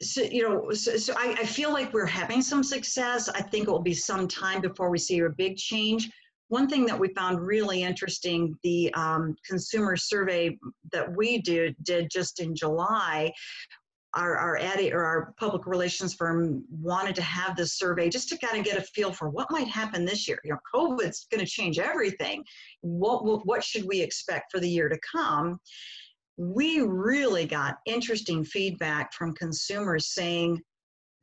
so, 0.00 0.22
you 0.22 0.48
know, 0.48 0.70
so, 0.72 0.96
so 0.96 1.12
I, 1.16 1.32
I 1.38 1.44
feel 1.44 1.72
like 1.72 1.92
we're 1.92 2.06
having 2.06 2.40
some 2.40 2.62
success. 2.62 3.28
I 3.28 3.42
think 3.42 3.66
it 3.66 3.70
will 3.70 3.80
be 3.80 3.94
some 3.94 4.28
time 4.28 4.60
before 4.60 4.90
we 4.90 4.98
see 4.98 5.18
a 5.20 5.30
big 5.30 5.56
change. 5.56 6.08
One 6.48 6.68
thing 6.68 6.86
that 6.86 6.98
we 6.98 7.08
found 7.14 7.40
really 7.40 7.82
interesting, 7.82 8.56
the 8.62 8.94
um, 8.94 9.34
consumer 9.46 9.96
survey 9.96 10.56
that 10.92 11.14
we 11.16 11.38
did, 11.42 11.76
did 11.82 12.10
just 12.10 12.40
in 12.40 12.54
July 12.54 13.32
our, 14.14 14.36
our 14.36 14.56
ad 14.56 14.80
or 14.92 15.04
our 15.04 15.34
public 15.38 15.66
relations 15.66 16.14
firm 16.14 16.64
wanted 16.70 17.14
to 17.14 17.22
have 17.22 17.56
this 17.56 17.74
survey 17.74 18.08
just 18.08 18.28
to 18.30 18.38
kind 18.38 18.58
of 18.58 18.64
get 18.64 18.78
a 18.78 18.82
feel 18.82 19.12
for 19.12 19.28
what 19.28 19.50
might 19.50 19.68
happen 19.68 20.04
this 20.04 20.26
year. 20.26 20.40
You 20.44 20.52
know, 20.52 20.58
COVID's 20.74 21.26
going 21.30 21.44
to 21.44 21.50
change 21.50 21.78
everything. 21.78 22.42
What 22.80 23.46
what 23.46 23.62
should 23.62 23.86
we 23.86 24.00
expect 24.00 24.50
for 24.50 24.60
the 24.60 24.68
year 24.68 24.88
to 24.88 24.98
come? 25.14 25.60
We 26.38 26.80
really 26.80 27.44
got 27.44 27.78
interesting 27.84 28.44
feedback 28.44 29.12
from 29.12 29.34
consumers 29.34 30.14
saying 30.14 30.60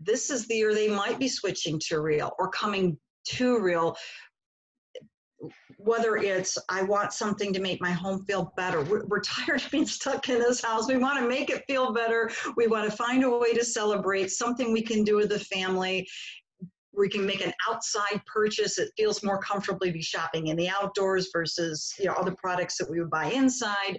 this 0.01 0.29
is 0.29 0.45
the 0.45 0.55
year 0.55 0.75
they 0.75 0.89
might 0.89 1.17
be 1.17 1.29
switching 1.29 1.79
to 1.87 2.01
real 2.01 2.31
or 2.37 2.49
coming 2.49 2.97
to 3.25 3.59
real 3.59 3.95
whether 5.77 6.17
it's 6.17 6.57
I 6.69 6.83
want 6.83 7.13
something 7.13 7.53
to 7.53 7.59
make 7.59 7.81
my 7.81 7.91
home 7.91 8.23
feel 8.25 8.53
better. 8.57 8.81
We're, 8.81 9.19
tired 9.19 9.63
of 9.63 9.71
being 9.71 9.85
stuck 9.85 10.29
in 10.29 10.39
this 10.39 10.63
house. 10.63 10.87
We 10.87 10.97
want 10.97 11.19
to 11.19 11.27
make 11.27 11.49
it 11.49 11.63
feel 11.67 11.93
better. 11.93 12.31
We 12.55 12.67
want 12.67 12.89
to 12.89 12.95
find 12.95 13.23
a 13.23 13.37
way 13.37 13.53
to 13.53 13.63
celebrate 13.63 14.31
something 14.31 14.71
we 14.71 14.81
can 14.81 15.03
do 15.03 15.17
with 15.17 15.29
the 15.29 15.39
family. 15.39 16.07
We 16.97 17.09
can 17.09 17.25
make 17.25 17.45
an 17.45 17.53
outside 17.69 18.21
purchase. 18.25 18.77
It 18.77 18.91
feels 18.97 19.23
more 19.23 19.39
comfortably 19.39 19.89
to 19.89 19.93
be 19.93 20.01
shopping 20.01 20.47
in 20.47 20.57
the 20.57 20.69
outdoors 20.69 21.29
versus 21.33 21.93
you 21.99 22.05
know 22.05 22.13
other 22.13 22.35
products 22.35 22.77
that 22.77 22.89
we 22.89 22.99
would 22.99 23.09
buy 23.09 23.31
inside 23.31 23.97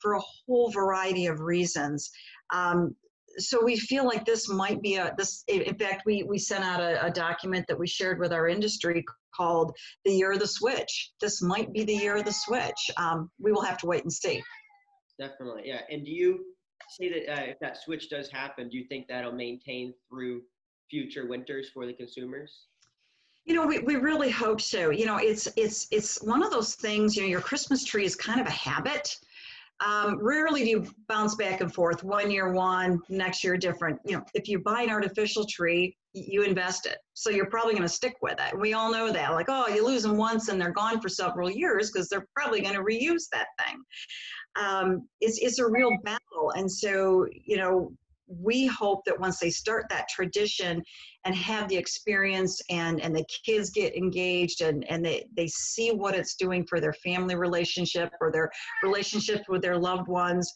for 0.00 0.14
a 0.14 0.20
whole 0.20 0.70
variety 0.70 1.26
of 1.26 1.40
reasons. 1.40 2.10
Um, 2.52 2.94
so 3.38 3.64
we 3.64 3.76
feel 3.76 4.04
like 4.04 4.24
this 4.24 4.48
might 4.48 4.82
be 4.82 4.96
a 4.96 5.14
this 5.16 5.44
in 5.48 5.74
fact 5.76 6.02
we 6.06 6.22
we 6.24 6.38
sent 6.38 6.64
out 6.64 6.80
a, 6.80 7.04
a, 7.06 7.10
document 7.10 7.64
that 7.68 7.78
we 7.78 7.86
shared 7.86 8.18
with 8.18 8.32
our 8.32 8.48
industry 8.48 9.04
called 9.34 9.76
the 10.04 10.12
year 10.12 10.32
of 10.32 10.40
the 10.40 10.46
switch 10.46 11.12
this 11.20 11.40
might 11.42 11.72
be 11.72 11.84
the 11.84 11.94
year 11.94 12.16
of 12.16 12.24
the 12.24 12.32
switch 12.32 12.90
um, 12.96 13.30
we 13.38 13.52
will 13.52 13.62
have 13.62 13.78
to 13.78 13.86
wait 13.86 14.02
and 14.02 14.12
see 14.12 14.42
definitely 15.20 15.62
yeah 15.64 15.80
and 15.90 16.04
do 16.04 16.10
you 16.10 16.44
say 16.98 17.08
that 17.08 17.32
uh, 17.32 17.44
if 17.44 17.58
that 17.60 17.76
switch 17.76 18.08
does 18.10 18.28
happen 18.30 18.68
do 18.68 18.76
you 18.76 18.84
think 18.88 19.06
that'll 19.08 19.32
maintain 19.32 19.92
through 20.08 20.42
future 20.90 21.26
winters 21.26 21.70
for 21.72 21.86
the 21.86 21.92
consumers? 21.92 22.66
You 23.48 23.54
know 23.54 23.66
we, 23.66 23.78
we 23.78 23.96
really 23.96 24.30
hope 24.30 24.60
so. 24.60 24.90
You 24.90 25.06
know 25.06 25.16
it's 25.16 25.48
it's 25.56 25.86
it's 25.90 26.22
one 26.22 26.42
of 26.42 26.50
those 26.50 26.74
things 26.74 27.16
you 27.16 27.22
know 27.22 27.28
your 27.28 27.40
christmas 27.40 27.82
tree 27.82 28.04
is 28.04 28.14
kind 28.14 28.40
of 28.40 28.46
a 28.46 28.50
habit. 28.50 29.16
Um, 29.80 30.18
rarely 30.20 30.64
do 30.64 30.70
you 30.70 30.86
bounce 31.08 31.36
back 31.36 31.60
and 31.60 31.72
forth 31.72 32.02
one 32.02 32.30
year 32.30 32.52
one 32.52 33.00
next 33.08 33.42
year 33.42 33.56
different. 33.56 34.00
You 34.04 34.18
know 34.18 34.24
if 34.34 34.48
you 34.48 34.58
buy 34.58 34.82
an 34.82 34.90
artificial 34.90 35.46
tree 35.46 35.96
you 36.12 36.42
invest 36.42 36.84
it. 36.84 36.98
So 37.14 37.30
you're 37.30 37.46
probably 37.46 37.72
going 37.72 37.84
to 37.84 37.88
stick 37.88 38.16
with 38.22 38.38
it. 38.40 38.58
We 38.58 38.72
all 38.74 38.92
know 38.92 39.12
that. 39.12 39.32
Like 39.32 39.46
oh 39.48 39.68
you 39.68 39.86
lose 39.86 40.02
them 40.02 40.18
once 40.18 40.48
and 40.48 40.60
they're 40.60 40.72
gone 40.72 41.00
for 41.00 41.08
several 41.08 41.50
years 41.50 41.90
because 41.90 42.10
they're 42.10 42.26
probably 42.36 42.60
going 42.60 42.74
to 42.74 42.82
reuse 42.82 43.28
that 43.32 43.46
thing. 43.64 43.82
Um, 44.62 45.08
it's, 45.22 45.38
it's 45.38 45.58
a 45.58 45.66
real 45.66 45.96
battle. 46.02 46.52
And 46.54 46.70
so 46.70 47.26
you 47.32 47.56
know 47.56 47.92
we 48.28 48.66
hope 48.66 49.04
that 49.04 49.18
once 49.18 49.38
they 49.38 49.50
start 49.50 49.86
that 49.88 50.08
tradition 50.08 50.82
and 51.24 51.34
have 51.34 51.68
the 51.68 51.76
experience 51.76 52.60
and 52.70 53.00
and 53.00 53.14
the 53.14 53.24
kids 53.44 53.70
get 53.70 53.96
engaged 53.96 54.60
and 54.60 54.84
and 54.90 55.04
they 55.04 55.24
they 55.36 55.46
see 55.48 55.90
what 55.90 56.14
it's 56.14 56.34
doing 56.34 56.64
for 56.66 56.80
their 56.80 56.92
family 56.92 57.34
relationship 57.34 58.10
or 58.20 58.30
their 58.30 58.50
relationship 58.82 59.42
with 59.48 59.62
their 59.62 59.78
loved 59.78 60.08
ones 60.08 60.52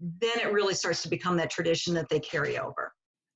then 0.00 0.38
it 0.38 0.52
really 0.52 0.74
starts 0.74 1.02
to 1.02 1.10
become 1.10 1.36
that 1.36 1.50
tradition 1.50 1.92
that 1.92 2.08
they 2.08 2.20
carry 2.20 2.58
over. 2.58 2.94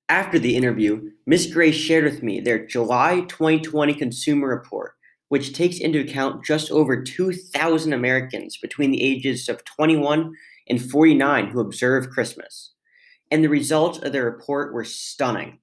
After 0.09 0.39
the 0.39 0.57
interview 0.57 1.11
ms 1.27 1.53
gray 1.53 1.73
shared 1.73 2.05
with 2.05 2.23
me 2.23 2.41
their 2.41 2.67
july 2.67 3.23
2020 3.29 3.95
consumer 3.95 4.49
report 4.49 4.93
which 5.29 5.55
takes 5.55 5.79
into 5.79 6.01
account 6.01 6.45
just 6.45 6.71
over 6.71 7.03
2000 7.03 7.93
americans 7.93 8.59
between 8.59 8.91
the 8.91 9.03
ages 9.03 9.49
of 9.49 9.65
21 9.65 10.35
and 10.69 10.91
49 10.91 11.49
who 11.49 11.61
observe 11.61 12.11
christmas 12.11 12.75
and 13.31 13.43
the 13.43 13.49
results 13.49 13.99
of 13.99 14.13
the 14.13 14.23
report 14.23 14.73
were 14.73 14.85
stunning. 14.85 15.59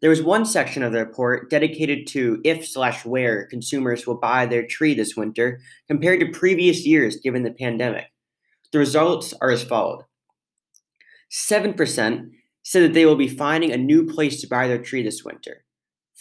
There 0.00 0.10
was 0.10 0.22
one 0.22 0.44
section 0.44 0.82
of 0.82 0.92
the 0.92 0.98
report 0.98 1.48
dedicated 1.50 2.06
to 2.08 2.40
if 2.44 2.66
slash 2.66 3.04
where 3.04 3.46
consumers 3.46 4.06
will 4.06 4.18
buy 4.18 4.44
their 4.46 4.66
tree 4.66 4.94
this 4.94 5.16
winter 5.16 5.60
compared 5.88 6.20
to 6.20 6.38
previous 6.38 6.84
years 6.84 7.16
given 7.16 7.42
the 7.42 7.50
pandemic. 7.50 8.06
The 8.72 8.78
results 8.78 9.32
are 9.40 9.50
as 9.50 9.64
followed 9.64 10.02
7% 11.30 12.30
said 12.62 12.82
that 12.82 12.94
they 12.94 13.06
will 13.06 13.16
be 13.16 13.28
finding 13.28 13.72
a 13.72 13.76
new 13.76 14.06
place 14.06 14.40
to 14.40 14.48
buy 14.48 14.68
their 14.68 14.82
tree 14.82 15.02
this 15.02 15.24
winter. 15.24 15.64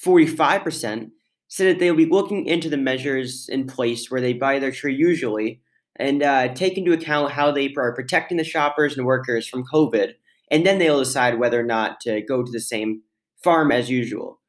45% 0.03 1.12
said 1.48 1.67
that 1.67 1.79
they 1.79 1.89
will 1.89 1.98
be 1.98 2.05
looking 2.05 2.46
into 2.46 2.70
the 2.70 2.77
measures 2.77 3.50
in 3.50 3.67
place 3.67 4.10
where 4.10 4.22
they 4.22 4.34
buy 4.34 4.60
their 4.60 4.72
tree 4.72 4.96
usually 4.96 5.62
and 5.98 6.24
uh, 6.24 6.53
take 6.53 6.77
into 6.77 6.94
account 6.94 7.32
how 7.32 7.51
they 7.51 7.74
are 7.77 7.96
protecting 7.96 8.38
the 8.38 8.44
shoppers 8.44 8.98
and 8.98 9.05
workers 9.05 9.48
from 9.48 9.65
COVID 9.74 10.13
and 10.51 10.65
then 10.65 10.79
they'll 10.79 10.99
decide 10.99 11.39
whether 11.39 11.59
or 11.59 11.65
not 11.65 11.99
to 12.01 12.21
go 12.21 12.43
to 12.43 12.51
the 12.51 12.59
same 12.59 13.01
farm 13.43 13.71
as 13.71 13.89
usual. 13.89 14.41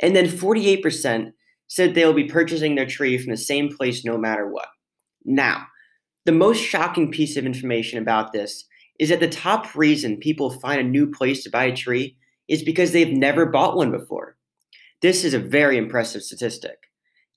And 0.00 0.14
then 0.14 0.26
48% 0.26 1.32
said 1.68 1.94
they'll 1.94 2.12
be 2.12 2.24
purchasing 2.24 2.74
their 2.74 2.86
tree 2.86 3.18
from 3.18 3.30
the 3.30 3.36
same 3.36 3.74
place 3.74 4.04
no 4.04 4.16
matter 4.16 4.48
what. 4.48 4.68
Now, 5.24 5.66
the 6.24 6.32
most 6.32 6.58
shocking 6.58 7.10
piece 7.10 7.36
of 7.36 7.46
information 7.46 7.98
about 7.98 8.32
this 8.32 8.64
is 8.98 9.10
that 9.10 9.20
the 9.20 9.28
top 9.28 9.74
reason 9.74 10.16
people 10.16 10.50
find 10.50 10.80
a 10.80 10.84
new 10.84 11.10
place 11.10 11.42
to 11.44 11.50
buy 11.50 11.64
a 11.64 11.76
tree 11.76 12.16
is 12.48 12.62
because 12.62 12.92
they've 12.92 13.12
never 13.12 13.46
bought 13.46 13.76
one 13.76 13.90
before. 13.90 14.36
This 15.00 15.24
is 15.24 15.34
a 15.34 15.38
very 15.38 15.76
impressive 15.76 16.22
statistic. 16.22 16.76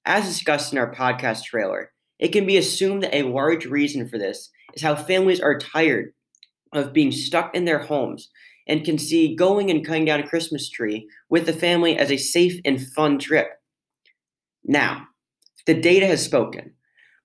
As 0.05 0.25
discussed 0.25 0.71
in 0.71 0.79
our 0.79 0.93
podcast 0.93 1.43
trailer, 1.43 1.91
it 2.17 2.29
can 2.29 2.45
be 2.45 2.57
assumed 2.57 3.03
that 3.03 3.15
a 3.15 3.23
large 3.23 3.65
reason 3.65 4.07
for 4.07 4.17
this 4.17 4.49
is 4.73 4.81
how 4.81 4.95
families 4.95 5.41
are 5.41 5.59
tired 5.59 6.13
of 6.73 6.93
being 6.93 7.11
stuck 7.11 7.55
in 7.55 7.65
their 7.65 7.79
homes 7.79 8.29
and 8.67 8.85
can 8.85 8.97
see 8.97 9.35
going 9.35 9.69
and 9.69 9.85
cutting 9.85 10.05
down 10.05 10.19
a 10.19 10.27
Christmas 10.27 10.69
tree 10.69 11.09
with 11.29 11.45
the 11.45 11.53
family 11.53 11.97
as 11.97 12.11
a 12.11 12.17
safe 12.17 12.59
and 12.63 12.85
fun 12.93 13.19
trip. 13.19 13.49
Now, 14.63 15.07
the 15.65 15.73
data 15.73 16.05
has 16.07 16.23
spoken, 16.23 16.73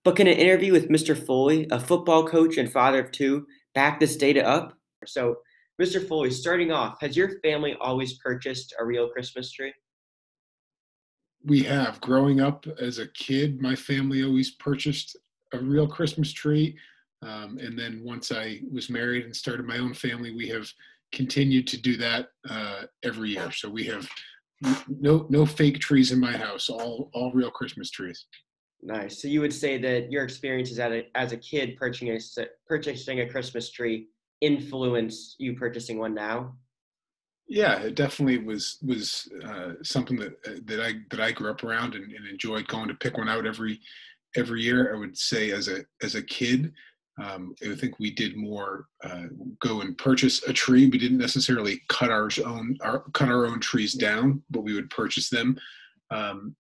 but 0.05 0.17
can 0.17 0.27
an 0.27 0.37
interview 0.39 0.73
with 0.73 0.89
Mr. 0.89 1.17
Foley, 1.17 1.67
a 1.71 1.79
football 1.79 2.27
coach 2.27 2.57
and 2.57 2.71
father 2.71 3.01
of 3.05 3.13
two, 3.13 3.47
back 3.75 4.01
this 4.01 4.17
data 4.17 4.47
up? 4.47 4.77
So, 5.07 5.37
Mr. 5.81 6.07
Foley, 6.07 6.31
starting 6.31 6.73
off, 6.73 7.01
has 7.01 7.17
your 7.17 7.39
family 7.41 7.77
always 7.81 8.15
purchased 8.15 8.75
a 8.81 8.85
real 8.85 9.09
Christmas 9.09 9.53
tree? 9.53 9.75
We 11.45 11.63
have. 11.65 12.01
Growing 12.01 12.41
up 12.41 12.67
as 12.81 12.99
a 12.99 13.09
kid, 13.09 13.61
my 13.61 13.77
family 13.77 14.25
always 14.25 14.53
purchased 14.53 15.17
a 15.53 15.59
real 15.59 15.87
Christmas 15.87 16.33
tree. 16.33 16.77
Um, 17.27 17.59
and 17.59 17.79
then 17.79 18.03
once 18.05 18.31
I 18.31 18.61
was 18.71 18.89
married 18.89 19.25
and 19.25 19.35
started 19.35 19.67
my 19.67 19.79
own 19.79 19.95
family, 19.95 20.33
we 20.33 20.49
have 20.49 20.71
continued 21.13 21.67
to 21.69 21.81
do 21.81 21.97
that 21.97 22.29
uh, 22.49 22.83
every 23.03 23.31
year. 23.31 23.51
So 23.51 23.69
we 23.69 23.85
have 23.85 24.09
no 24.89 25.27
no 25.29 25.45
fake 25.45 25.81
trees 25.81 26.13
in 26.13 26.21
my 26.21 26.37
house, 26.37 26.71
all 26.71 27.11
all 27.13 27.33
real 27.33 27.51
Christmas 27.51 27.91
trees. 27.91 28.27
Nice. 28.83 29.21
So 29.21 29.29
you 29.29 29.41
would 29.41 29.53
say 29.53 29.79
that 29.79 30.13
your 30.13 30.23
experiences 30.23 30.79
as 30.79 30.93
a, 30.93 31.07
as 31.17 31.33
a 31.33 31.37
kid 31.37 31.77
purchasing 31.77 32.11
a, 32.11 32.47
purchasing 32.67 33.21
a 33.21 33.29
Christmas 33.29 33.71
tree 33.71 34.09
influenced 34.41 35.37
you 35.39 35.57
purchasing 35.57 35.99
one 35.99 36.15
now? 36.15 36.55
Yeah, 37.49 37.79
it 37.81 37.95
definitely 37.95 38.39
was 38.39 38.79
was 38.83 39.29
uh, 39.45 39.73
something 39.83 40.17
that 40.19 40.67
that 40.67 40.81
I 40.81 40.95
that 41.11 41.21
I 41.21 41.33
grew 41.33 41.51
up 41.51 41.65
around 41.65 41.95
and, 41.95 42.13
and 42.13 42.27
enjoyed 42.27 42.69
going 42.69 42.89
to 42.89 42.95
pick 42.95 43.19
one 43.19 43.29
out 43.29 43.47
every 43.47 43.81
every 44.37 44.63
year. 44.63 44.95
I 44.95 44.99
would 44.99 45.17
say 45.17 45.53
as 45.53 45.69
a 45.69 45.85
as 46.03 46.15
a 46.15 46.23
kid, 46.23 46.73
um, 47.19 47.55
I 47.63 47.75
think 47.75 47.99
we 47.99 48.11
did 48.11 48.37
more 48.37 48.87
uh, 49.03 49.25
go 49.61 49.81
and 49.81 49.97
purchase 49.97 50.43
a 50.47 50.53
tree. 50.53 50.87
We 50.87 50.99
didn't 50.99 51.19
necessarily 51.19 51.81
cut 51.89 52.11
our 52.11 52.29
own 52.45 52.77
our, 52.83 53.05
cut 53.15 53.29
our 53.29 53.47
own 53.47 53.61
trees 53.61 53.95
down, 53.95 54.43
but 54.51 54.63
we 54.63 54.75
would 54.75 54.91
purchase 54.91 55.31
them 55.31 55.57
um, 56.11 56.55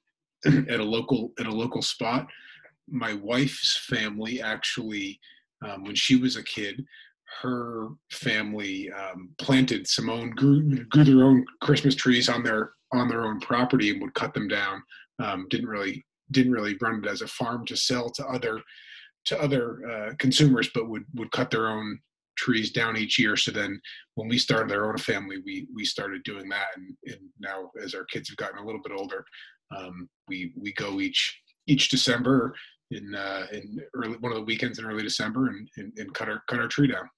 at 0.46 0.80
a 0.80 0.84
local 0.84 1.32
at 1.38 1.46
a 1.46 1.52
local 1.52 1.82
spot. 1.82 2.26
My 2.88 3.12
wife's 3.14 3.76
family 3.86 4.40
actually, 4.40 5.20
um, 5.66 5.84
when 5.84 5.94
she 5.94 6.16
was 6.16 6.36
a 6.36 6.42
kid, 6.42 6.82
her 7.42 7.88
family 8.10 8.90
um, 8.90 9.28
planted 9.38 9.86
some 9.86 10.08
own 10.08 10.30
grew, 10.30 10.84
grew, 10.86 11.04
their 11.04 11.22
own 11.22 11.44
Christmas 11.60 11.94
trees 11.94 12.30
on 12.30 12.42
their 12.42 12.72
on 12.92 13.08
their 13.08 13.26
own 13.26 13.40
property 13.40 13.90
and 13.90 14.00
would 14.00 14.14
cut 14.14 14.32
them 14.32 14.48
down. 14.48 14.82
Um, 15.22 15.46
didn't 15.50 15.68
really 15.68 16.02
didn't 16.30 16.52
really 16.52 16.78
run 16.80 17.04
it 17.04 17.08
as 17.08 17.20
a 17.20 17.28
farm 17.28 17.66
to 17.66 17.76
sell 17.76 18.08
to 18.10 18.26
other 18.26 18.62
to 19.28 19.40
other 19.42 19.86
uh, 19.88 20.14
consumers, 20.18 20.70
but 20.74 20.88
would 20.88 21.04
would 21.14 21.30
cut 21.32 21.50
their 21.50 21.68
own 21.68 22.00
trees 22.36 22.70
down 22.70 22.96
each 22.96 23.18
year. 23.18 23.36
So 23.36 23.50
then, 23.50 23.80
when 24.14 24.28
we 24.28 24.38
started 24.38 24.74
our 24.74 24.88
own 24.88 24.98
family, 24.98 25.36
we 25.44 25.68
we 25.74 25.84
started 25.84 26.22
doing 26.24 26.48
that, 26.48 26.68
and, 26.76 26.96
and 27.06 27.28
now 27.38 27.70
as 27.82 27.94
our 27.94 28.04
kids 28.04 28.30
have 28.30 28.38
gotten 28.38 28.58
a 28.58 28.64
little 28.64 28.80
bit 28.82 28.92
older, 28.96 29.24
um, 29.76 30.08
we 30.28 30.52
we 30.56 30.72
go 30.72 31.00
each 31.00 31.40
each 31.66 31.90
December 31.90 32.54
in 32.90 33.14
uh, 33.14 33.46
in 33.52 33.78
early 33.94 34.16
one 34.16 34.32
of 34.32 34.38
the 34.38 34.44
weekends 34.44 34.78
in 34.78 34.86
early 34.86 35.02
December 35.02 35.48
and, 35.48 35.68
and, 35.76 35.92
and 35.98 36.14
cut 36.14 36.28
our 36.28 36.42
cut 36.48 36.60
our 36.60 36.68
tree 36.68 36.88
down. 36.88 37.08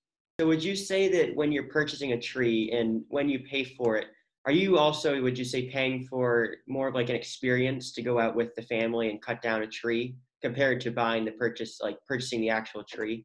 So 0.40 0.46
would 0.48 0.64
you 0.64 0.74
say 0.74 1.08
that 1.08 1.36
when 1.36 1.52
you're 1.52 1.68
purchasing 1.68 2.12
a 2.12 2.20
tree 2.20 2.72
and 2.72 3.02
when 3.08 3.28
you 3.28 3.40
pay 3.40 3.62
for 3.62 3.98
it, 3.98 4.06
are 4.46 4.52
you 4.52 4.78
also 4.78 5.22
would 5.22 5.38
you 5.38 5.44
say 5.44 5.70
paying 5.70 6.08
for 6.08 6.56
more 6.66 6.88
of 6.88 6.94
like 6.94 7.08
an 7.08 7.14
experience 7.14 7.92
to 7.92 8.02
go 8.02 8.18
out 8.18 8.34
with 8.34 8.52
the 8.56 8.62
family 8.62 9.10
and 9.10 9.22
cut 9.22 9.42
down 9.42 9.62
a 9.62 9.66
tree 9.66 10.16
compared 10.42 10.80
to 10.82 10.90
buying 10.90 11.24
the 11.24 11.32
purchase, 11.32 11.78
like 11.82 11.98
purchasing 12.06 12.40
the 12.40 12.50
actual 12.50 12.84
tree? 12.84 13.24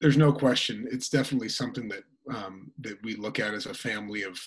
There's 0.00 0.16
no 0.16 0.32
question. 0.32 0.86
It's 0.90 1.08
definitely 1.08 1.48
something 1.48 1.88
that 1.88 2.02
um, 2.34 2.70
that 2.80 3.02
we 3.02 3.16
look 3.16 3.38
at 3.38 3.54
as 3.54 3.66
a 3.66 3.74
family 3.74 4.22
of 4.22 4.38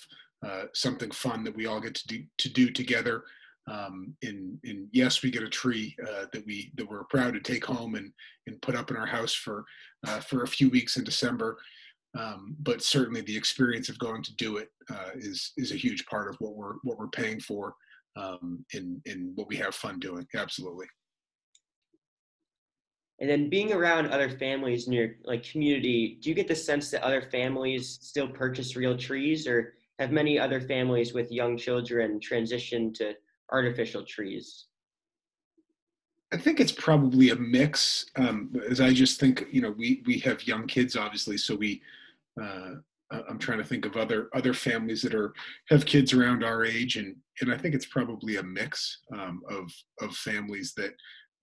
uh, 0.46 0.64
something 0.74 1.10
fun 1.10 1.44
that 1.44 1.56
we 1.56 1.66
all 1.66 1.80
get 1.80 1.94
to 1.94 2.06
do 2.06 2.24
to 2.38 2.48
do 2.48 2.70
together. 2.70 3.24
Um, 3.70 4.14
and, 4.22 4.58
and 4.64 4.88
yes, 4.92 5.22
we 5.22 5.30
get 5.30 5.42
a 5.42 5.48
tree 5.48 5.94
uh, 6.08 6.24
that 6.32 6.44
we 6.46 6.72
that 6.76 6.88
we're 6.88 7.04
proud 7.04 7.34
to 7.34 7.40
take 7.40 7.64
home 7.64 7.96
and 7.96 8.12
and 8.46 8.60
put 8.62 8.76
up 8.76 8.90
in 8.90 8.96
our 8.96 9.06
house 9.06 9.34
for 9.34 9.64
uh, 10.06 10.20
for 10.20 10.42
a 10.42 10.48
few 10.48 10.70
weeks 10.70 10.96
in 10.96 11.04
December. 11.04 11.58
Um, 12.18 12.56
but 12.60 12.82
certainly, 12.82 13.20
the 13.20 13.36
experience 13.36 13.88
of 13.88 13.98
going 13.98 14.22
to 14.22 14.34
do 14.36 14.56
it 14.56 14.68
uh, 14.90 15.10
is 15.14 15.52
is 15.56 15.72
a 15.72 15.76
huge 15.76 16.06
part 16.06 16.28
of 16.28 16.36
what 16.38 16.54
we're 16.54 16.76
what 16.82 16.98
we're 16.98 17.08
paying 17.08 17.40
for 17.40 17.74
um, 18.16 18.64
in 18.72 19.00
in 19.04 19.32
what 19.34 19.48
we 19.48 19.56
have 19.56 19.74
fun 19.74 19.98
doing. 19.98 20.26
Absolutely. 20.34 20.86
And 23.20 23.28
then 23.28 23.48
being 23.48 23.72
around 23.72 24.08
other 24.08 24.30
families 24.30 24.86
in 24.86 24.92
your 24.92 25.16
like 25.24 25.42
community, 25.42 26.18
do 26.20 26.28
you 26.28 26.34
get 26.34 26.46
the 26.46 26.54
sense 26.54 26.90
that 26.90 27.02
other 27.02 27.22
families 27.22 27.98
still 28.00 28.28
purchase 28.28 28.76
real 28.76 28.96
trees, 28.96 29.46
or 29.46 29.74
have 29.98 30.12
many 30.12 30.38
other 30.38 30.60
families 30.60 31.12
with 31.12 31.32
young 31.32 31.56
children 31.56 32.20
transitioned 32.20 32.94
to 32.94 33.14
artificial 33.50 34.04
trees? 34.04 34.66
I 36.32 36.36
think 36.36 36.60
it's 36.60 36.72
probably 36.72 37.30
a 37.30 37.36
mix. 37.36 38.06
Um, 38.16 38.52
as 38.68 38.80
I 38.80 38.92
just 38.92 39.18
think, 39.18 39.46
you 39.50 39.62
know, 39.62 39.74
we 39.76 40.02
we 40.06 40.18
have 40.20 40.46
young 40.46 40.66
kids, 40.66 40.96
obviously, 40.96 41.36
so 41.38 41.54
we. 41.54 41.82
Uh, 42.40 42.74
I'm 43.10 43.38
trying 43.38 43.56
to 43.56 43.64
think 43.64 43.86
of 43.86 43.96
other 43.96 44.28
other 44.34 44.52
families 44.52 45.00
that 45.02 45.14
are 45.14 45.32
have 45.70 45.86
kids 45.86 46.12
around 46.12 46.44
our 46.44 46.64
age, 46.64 46.96
and 46.96 47.16
and 47.40 47.50
I 47.50 47.56
think 47.56 47.74
it's 47.74 47.86
probably 47.86 48.36
a 48.36 48.42
mix 48.42 48.98
um, 49.12 49.40
of 49.48 49.72
of 50.02 50.14
families 50.14 50.74
that 50.76 50.92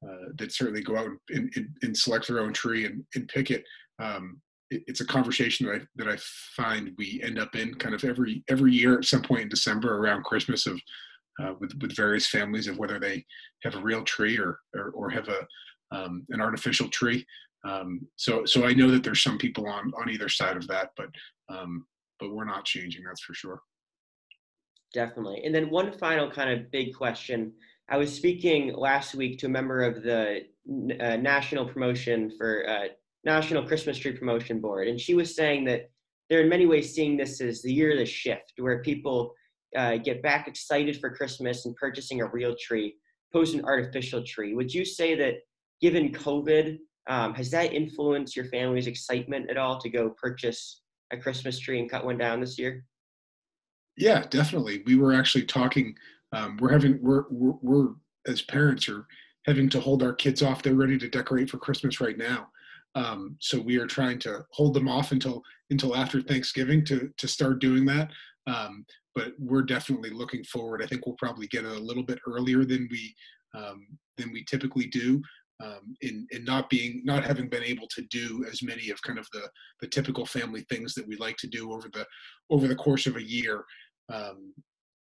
uh, 0.07 0.29
that 0.37 0.51
certainly 0.51 0.83
go 0.83 0.97
out 0.97 1.09
and, 1.29 1.51
and, 1.55 1.69
and, 1.81 1.97
select 1.97 2.27
their 2.27 2.39
own 2.39 2.53
tree 2.53 2.85
and, 2.85 3.03
and 3.15 3.27
pick 3.27 3.49
it. 3.49 3.63
Um, 3.99 4.41
it. 4.69 4.83
It's 4.87 5.01
a 5.01 5.05
conversation 5.05 5.65
that 5.65 5.75
I 5.75 5.81
that 5.95 6.07
I 6.07 6.17
find 6.55 6.91
we 6.97 7.21
end 7.23 7.39
up 7.39 7.55
in 7.55 7.73
kind 7.75 7.95
of 7.95 8.03
every 8.03 8.43
every 8.49 8.71
year 8.71 8.97
at 8.97 9.05
some 9.05 9.21
point 9.21 9.43
in 9.43 9.49
December 9.49 9.97
around 9.97 10.23
Christmas 10.23 10.67
of 10.67 10.79
uh, 11.41 11.53
with 11.59 11.71
with 11.81 11.95
various 11.95 12.27
families 12.27 12.67
of 12.67 12.77
whether 12.77 12.99
they 12.99 13.25
have 13.63 13.75
a 13.75 13.81
real 13.81 14.03
tree 14.03 14.37
or 14.37 14.59
or, 14.75 14.91
or 14.91 15.09
have 15.09 15.27
a 15.29 15.47
um, 15.95 16.25
an 16.29 16.41
artificial 16.41 16.89
tree. 16.89 17.25
Um, 17.65 18.01
so 18.15 18.45
so 18.45 18.65
I 18.65 18.73
know 18.73 18.91
that 18.91 19.03
there's 19.03 19.23
some 19.23 19.37
people 19.37 19.67
on 19.67 19.91
on 19.99 20.09
either 20.09 20.29
side 20.29 20.57
of 20.57 20.67
that, 20.67 20.89
but 20.97 21.09
um, 21.49 21.85
but 22.19 22.31
we're 22.33 22.45
not 22.45 22.65
changing. 22.65 23.03
That's 23.03 23.21
for 23.21 23.33
sure. 23.33 23.61
Definitely. 24.93 25.41
And 25.43 25.53
then 25.53 25.69
one 25.69 25.91
final 25.97 26.31
kind 26.31 26.49
of 26.49 26.71
big 26.71 26.95
question. 26.95 27.51
I 27.87 27.97
was 27.97 28.13
speaking 28.13 28.73
last 28.73 29.13
week 29.13 29.37
to 29.39 29.45
a 29.45 29.49
member 29.49 29.83
of 29.83 30.01
the 30.01 30.41
uh, 30.67 31.17
national 31.17 31.65
promotion 31.65 32.31
for 32.35 32.67
uh, 32.67 32.87
National 33.23 33.63
Christmas 33.63 33.97
Tree 33.97 34.13
Promotion 34.17 34.59
Board, 34.59 34.87
and 34.87 34.99
she 34.99 35.13
was 35.13 35.35
saying 35.35 35.65
that 35.65 35.89
they're 36.29 36.41
in 36.41 36.49
many 36.49 36.65
ways 36.65 36.93
seeing 36.93 37.15
this 37.15 37.41
as 37.41 37.61
the 37.61 37.71
year 37.71 37.91
of 37.91 37.99
the 37.99 38.05
shift, 38.05 38.53
where 38.57 38.81
people 38.81 39.33
uh, 39.77 39.97
get 39.97 40.23
back 40.23 40.47
excited 40.47 40.99
for 40.99 41.15
Christmas 41.15 41.65
and 41.65 41.75
purchasing 41.75 42.21
a 42.21 42.27
real 42.27 42.55
tree, 42.59 42.95
post 43.31 43.53
an 43.53 43.63
artificial 43.65 44.23
tree. 44.23 44.55
Would 44.55 44.73
you 44.73 44.83
say 44.83 45.15
that, 45.15 45.35
given 45.79 46.11
COVID, 46.11 46.79
um, 47.07 47.35
has 47.35 47.51
that 47.51 47.73
influenced 47.73 48.35
your 48.35 48.45
family's 48.45 48.87
excitement 48.87 49.51
at 49.51 49.57
all 49.57 49.79
to 49.79 49.89
go 49.89 50.09
purchase 50.09 50.81
a 51.11 51.17
Christmas 51.17 51.59
tree 51.59 51.79
and 51.79 51.89
cut 51.89 52.03
one 52.03 52.17
down 52.17 52.39
this 52.39 52.57
year? 52.57 52.83
Yeah, 53.95 54.25
definitely. 54.29 54.81
We 54.87 54.95
were 54.95 55.13
actually 55.13 55.45
talking. 55.45 55.95
Um, 56.35 56.57
we're 56.59 56.71
having 56.71 56.99
we're, 57.01 57.23
we're 57.29 57.55
we're 57.61 57.87
as 58.27 58.41
parents 58.41 58.89
are 58.89 59.07
having 59.45 59.69
to 59.69 59.79
hold 59.79 60.03
our 60.03 60.13
kids 60.13 60.41
off. 60.43 60.61
They're 60.61 60.75
ready 60.75 60.97
to 60.97 61.09
decorate 61.09 61.49
for 61.49 61.57
Christmas 61.57 62.01
right 62.01 62.17
now. 62.17 62.47
Um, 62.95 63.37
so 63.39 63.59
we 63.59 63.77
are 63.77 63.87
trying 63.87 64.19
to 64.19 64.45
hold 64.51 64.73
them 64.73 64.89
off 64.89 65.11
until 65.11 65.41
until 65.69 65.95
after 65.95 66.21
Thanksgiving 66.21 66.83
to 66.85 67.09
to 67.17 67.27
start 67.27 67.59
doing 67.59 67.85
that. 67.85 68.11
Um, 68.47 68.85
but 69.15 69.33
we're 69.39 69.61
definitely 69.61 70.09
looking 70.09 70.43
forward. 70.43 70.83
I 70.83 70.87
think 70.87 71.05
we'll 71.05 71.15
probably 71.15 71.47
get 71.47 71.63
it 71.63 71.71
a 71.71 71.79
little 71.79 72.03
bit 72.03 72.19
earlier 72.27 72.65
than 72.65 72.87
we 72.91 73.15
um, 73.53 73.87
than 74.17 74.31
we 74.33 74.43
typically 74.43 74.87
do. 74.87 75.21
Um, 75.63 75.95
in, 76.01 76.27
in 76.31 76.43
not 76.43 76.69
being 76.69 77.01
not 77.05 77.23
having 77.23 77.47
been 77.47 77.63
able 77.63 77.87
to 77.95 78.01
do 78.11 78.45
as 78.51 78.61
many 78.61 78.89
of 78.89 79.01
kind 79.03 79.17
of 79.17 79.25
the 79.31 79.49
the 79.79 79.87
typical 79.87 80.25
family 80.25 80.65
things 80.69 80.93
that 80.95 81.07
we 81.07 81.15
like 81.15 81.37
to 81.37 81.47
do 81.47 81.71
over 81.71 81.87
the 81.93 82.05
over 82.49 82.67
the 82.67 82.75
course 82.75 83.07
of 83.07 83.15
a 83.15 83.23
year 83.23 83.63
um, 84.11 84.53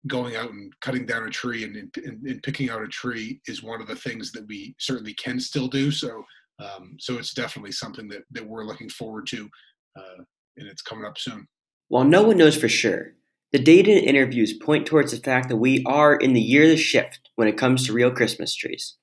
going 0.08 0.36
out 0.36 0.52
and 0.52 0.74
cutting 0.82 1.06
down 1.06 1.24
a 1.24 1.30
tree 1.30 1.64
and, 1.64 1.76
and, 1.78 2.26
and, 2.26 2.44
picking 2.44 2.70
out 2.70 2.82
a 2.82 2.88
tree 2.88 3.40
is 3.48 3.64
one 3.64 3.82
of 3.82 3.88
the 3.88 3.96
things 3.96 4.32
that 4.34 4.46
we 4.48 4.76
certainly 4.78 5.14
can 5.14 5.40
still 5.40 5.68
do 5.68 5.92
so 5.92 6.24
um, 6.60 6.96
so 7.00 7.18
it's 7.18 7.34
definitely 7.34 7.72
something 7.72 8.08
that, 8.10 8.24
that 8.32 8.46
we're 8.46 8.66
looking 8.66 8.90
forward 8.90 9.26
to 9.28 9.50
uh, 9.98 10.24
and 10.58 10.68
it's 10.68 10.82
coming 10.82 11.06
up 11.06 11.18
soon 11.18 11.48
while 11.88 12.04
no 12.04 12.24
one 12.24 12.38
knows 12.38 12.58
for 12.58 12.68
sure 12.68 13.14
the 13.54 13.60
data 13.60 13.92
and 13.92 14.04
interviews 14.04 14.52
point 14.52 14.88
towards 14.88 15.12
the 15.12 15.18
fact 15.18 15.48
that 15.48 15.58
we 15.58 15.84
are 15.86 16.16
in 16.16 16.34
the 16.34 16.42
year 16.42 16.64
of 16.64 16.70
the 16.70 16.78
shift 16.78 17.30
when 17.36 17.48
it 17.48 17.58
comes 17.58 17.86
to 17.86 17.94
real 17.94 18.10
Christmas 18.10 18.54
trees. 18.56 18.96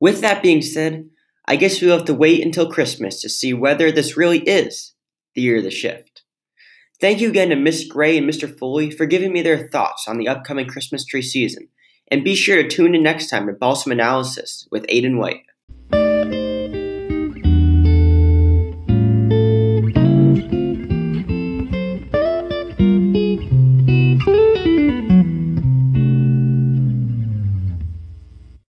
With 0.00 0.20
that 0.20 0.42
being 0.42 0.60
said, 0.60 1.08
I 1.46 1.56
guess 1.56 1.80
we'll 1.80 1.96
have 1.96 2.06
to 2.06 2.14
wait 2.14 2.44
until 2.44 2.70
Christmas 2.70 3.20
to 3.20 3.28
see 3.28 3.54
whether 3.54 3.92
this 3.92 4.16
really 4.16 4.40
is 4.40 4.94
the 5.34 5.42
year 5.42 5.58
of 5.58 5.62
the 5.62 5.70
shift. 5.70 6.13
Thank 7.00 7.20
you 7.20 7.28
again 7.28 7.48
to 7.48 7.56
Miss 7.56 7.84
Gray 7.84 8.16
and 8.16 8.28
Mr. 8.28 8.58
Foley 8.58 8.90
for 8.90 9.04
giving 9.04 9.32
me 9.32 9.42
their 9.42 9.68
thoughts 9.68 10.06
on 10.06 10.16
the 10.16 10.28
upcoming 10.28 10.66
Christmas 10.66 11.04
tree 11.04 11.22
season, 11.22 11.68
and 12.08 12.22
be 12.22 12.34
sure 12.36 12.62
to 12.62 12.68
tune 12.68 12.94
in 12.94 13.02
next 13.02 13.28
time 13.28 13.46
to 13.46 13.52
Balsam 13.52 13.92
Analysis 13.92 14.68
with 14.70 14.86
Aiden 14.86 15.18
White. 15.18 15.42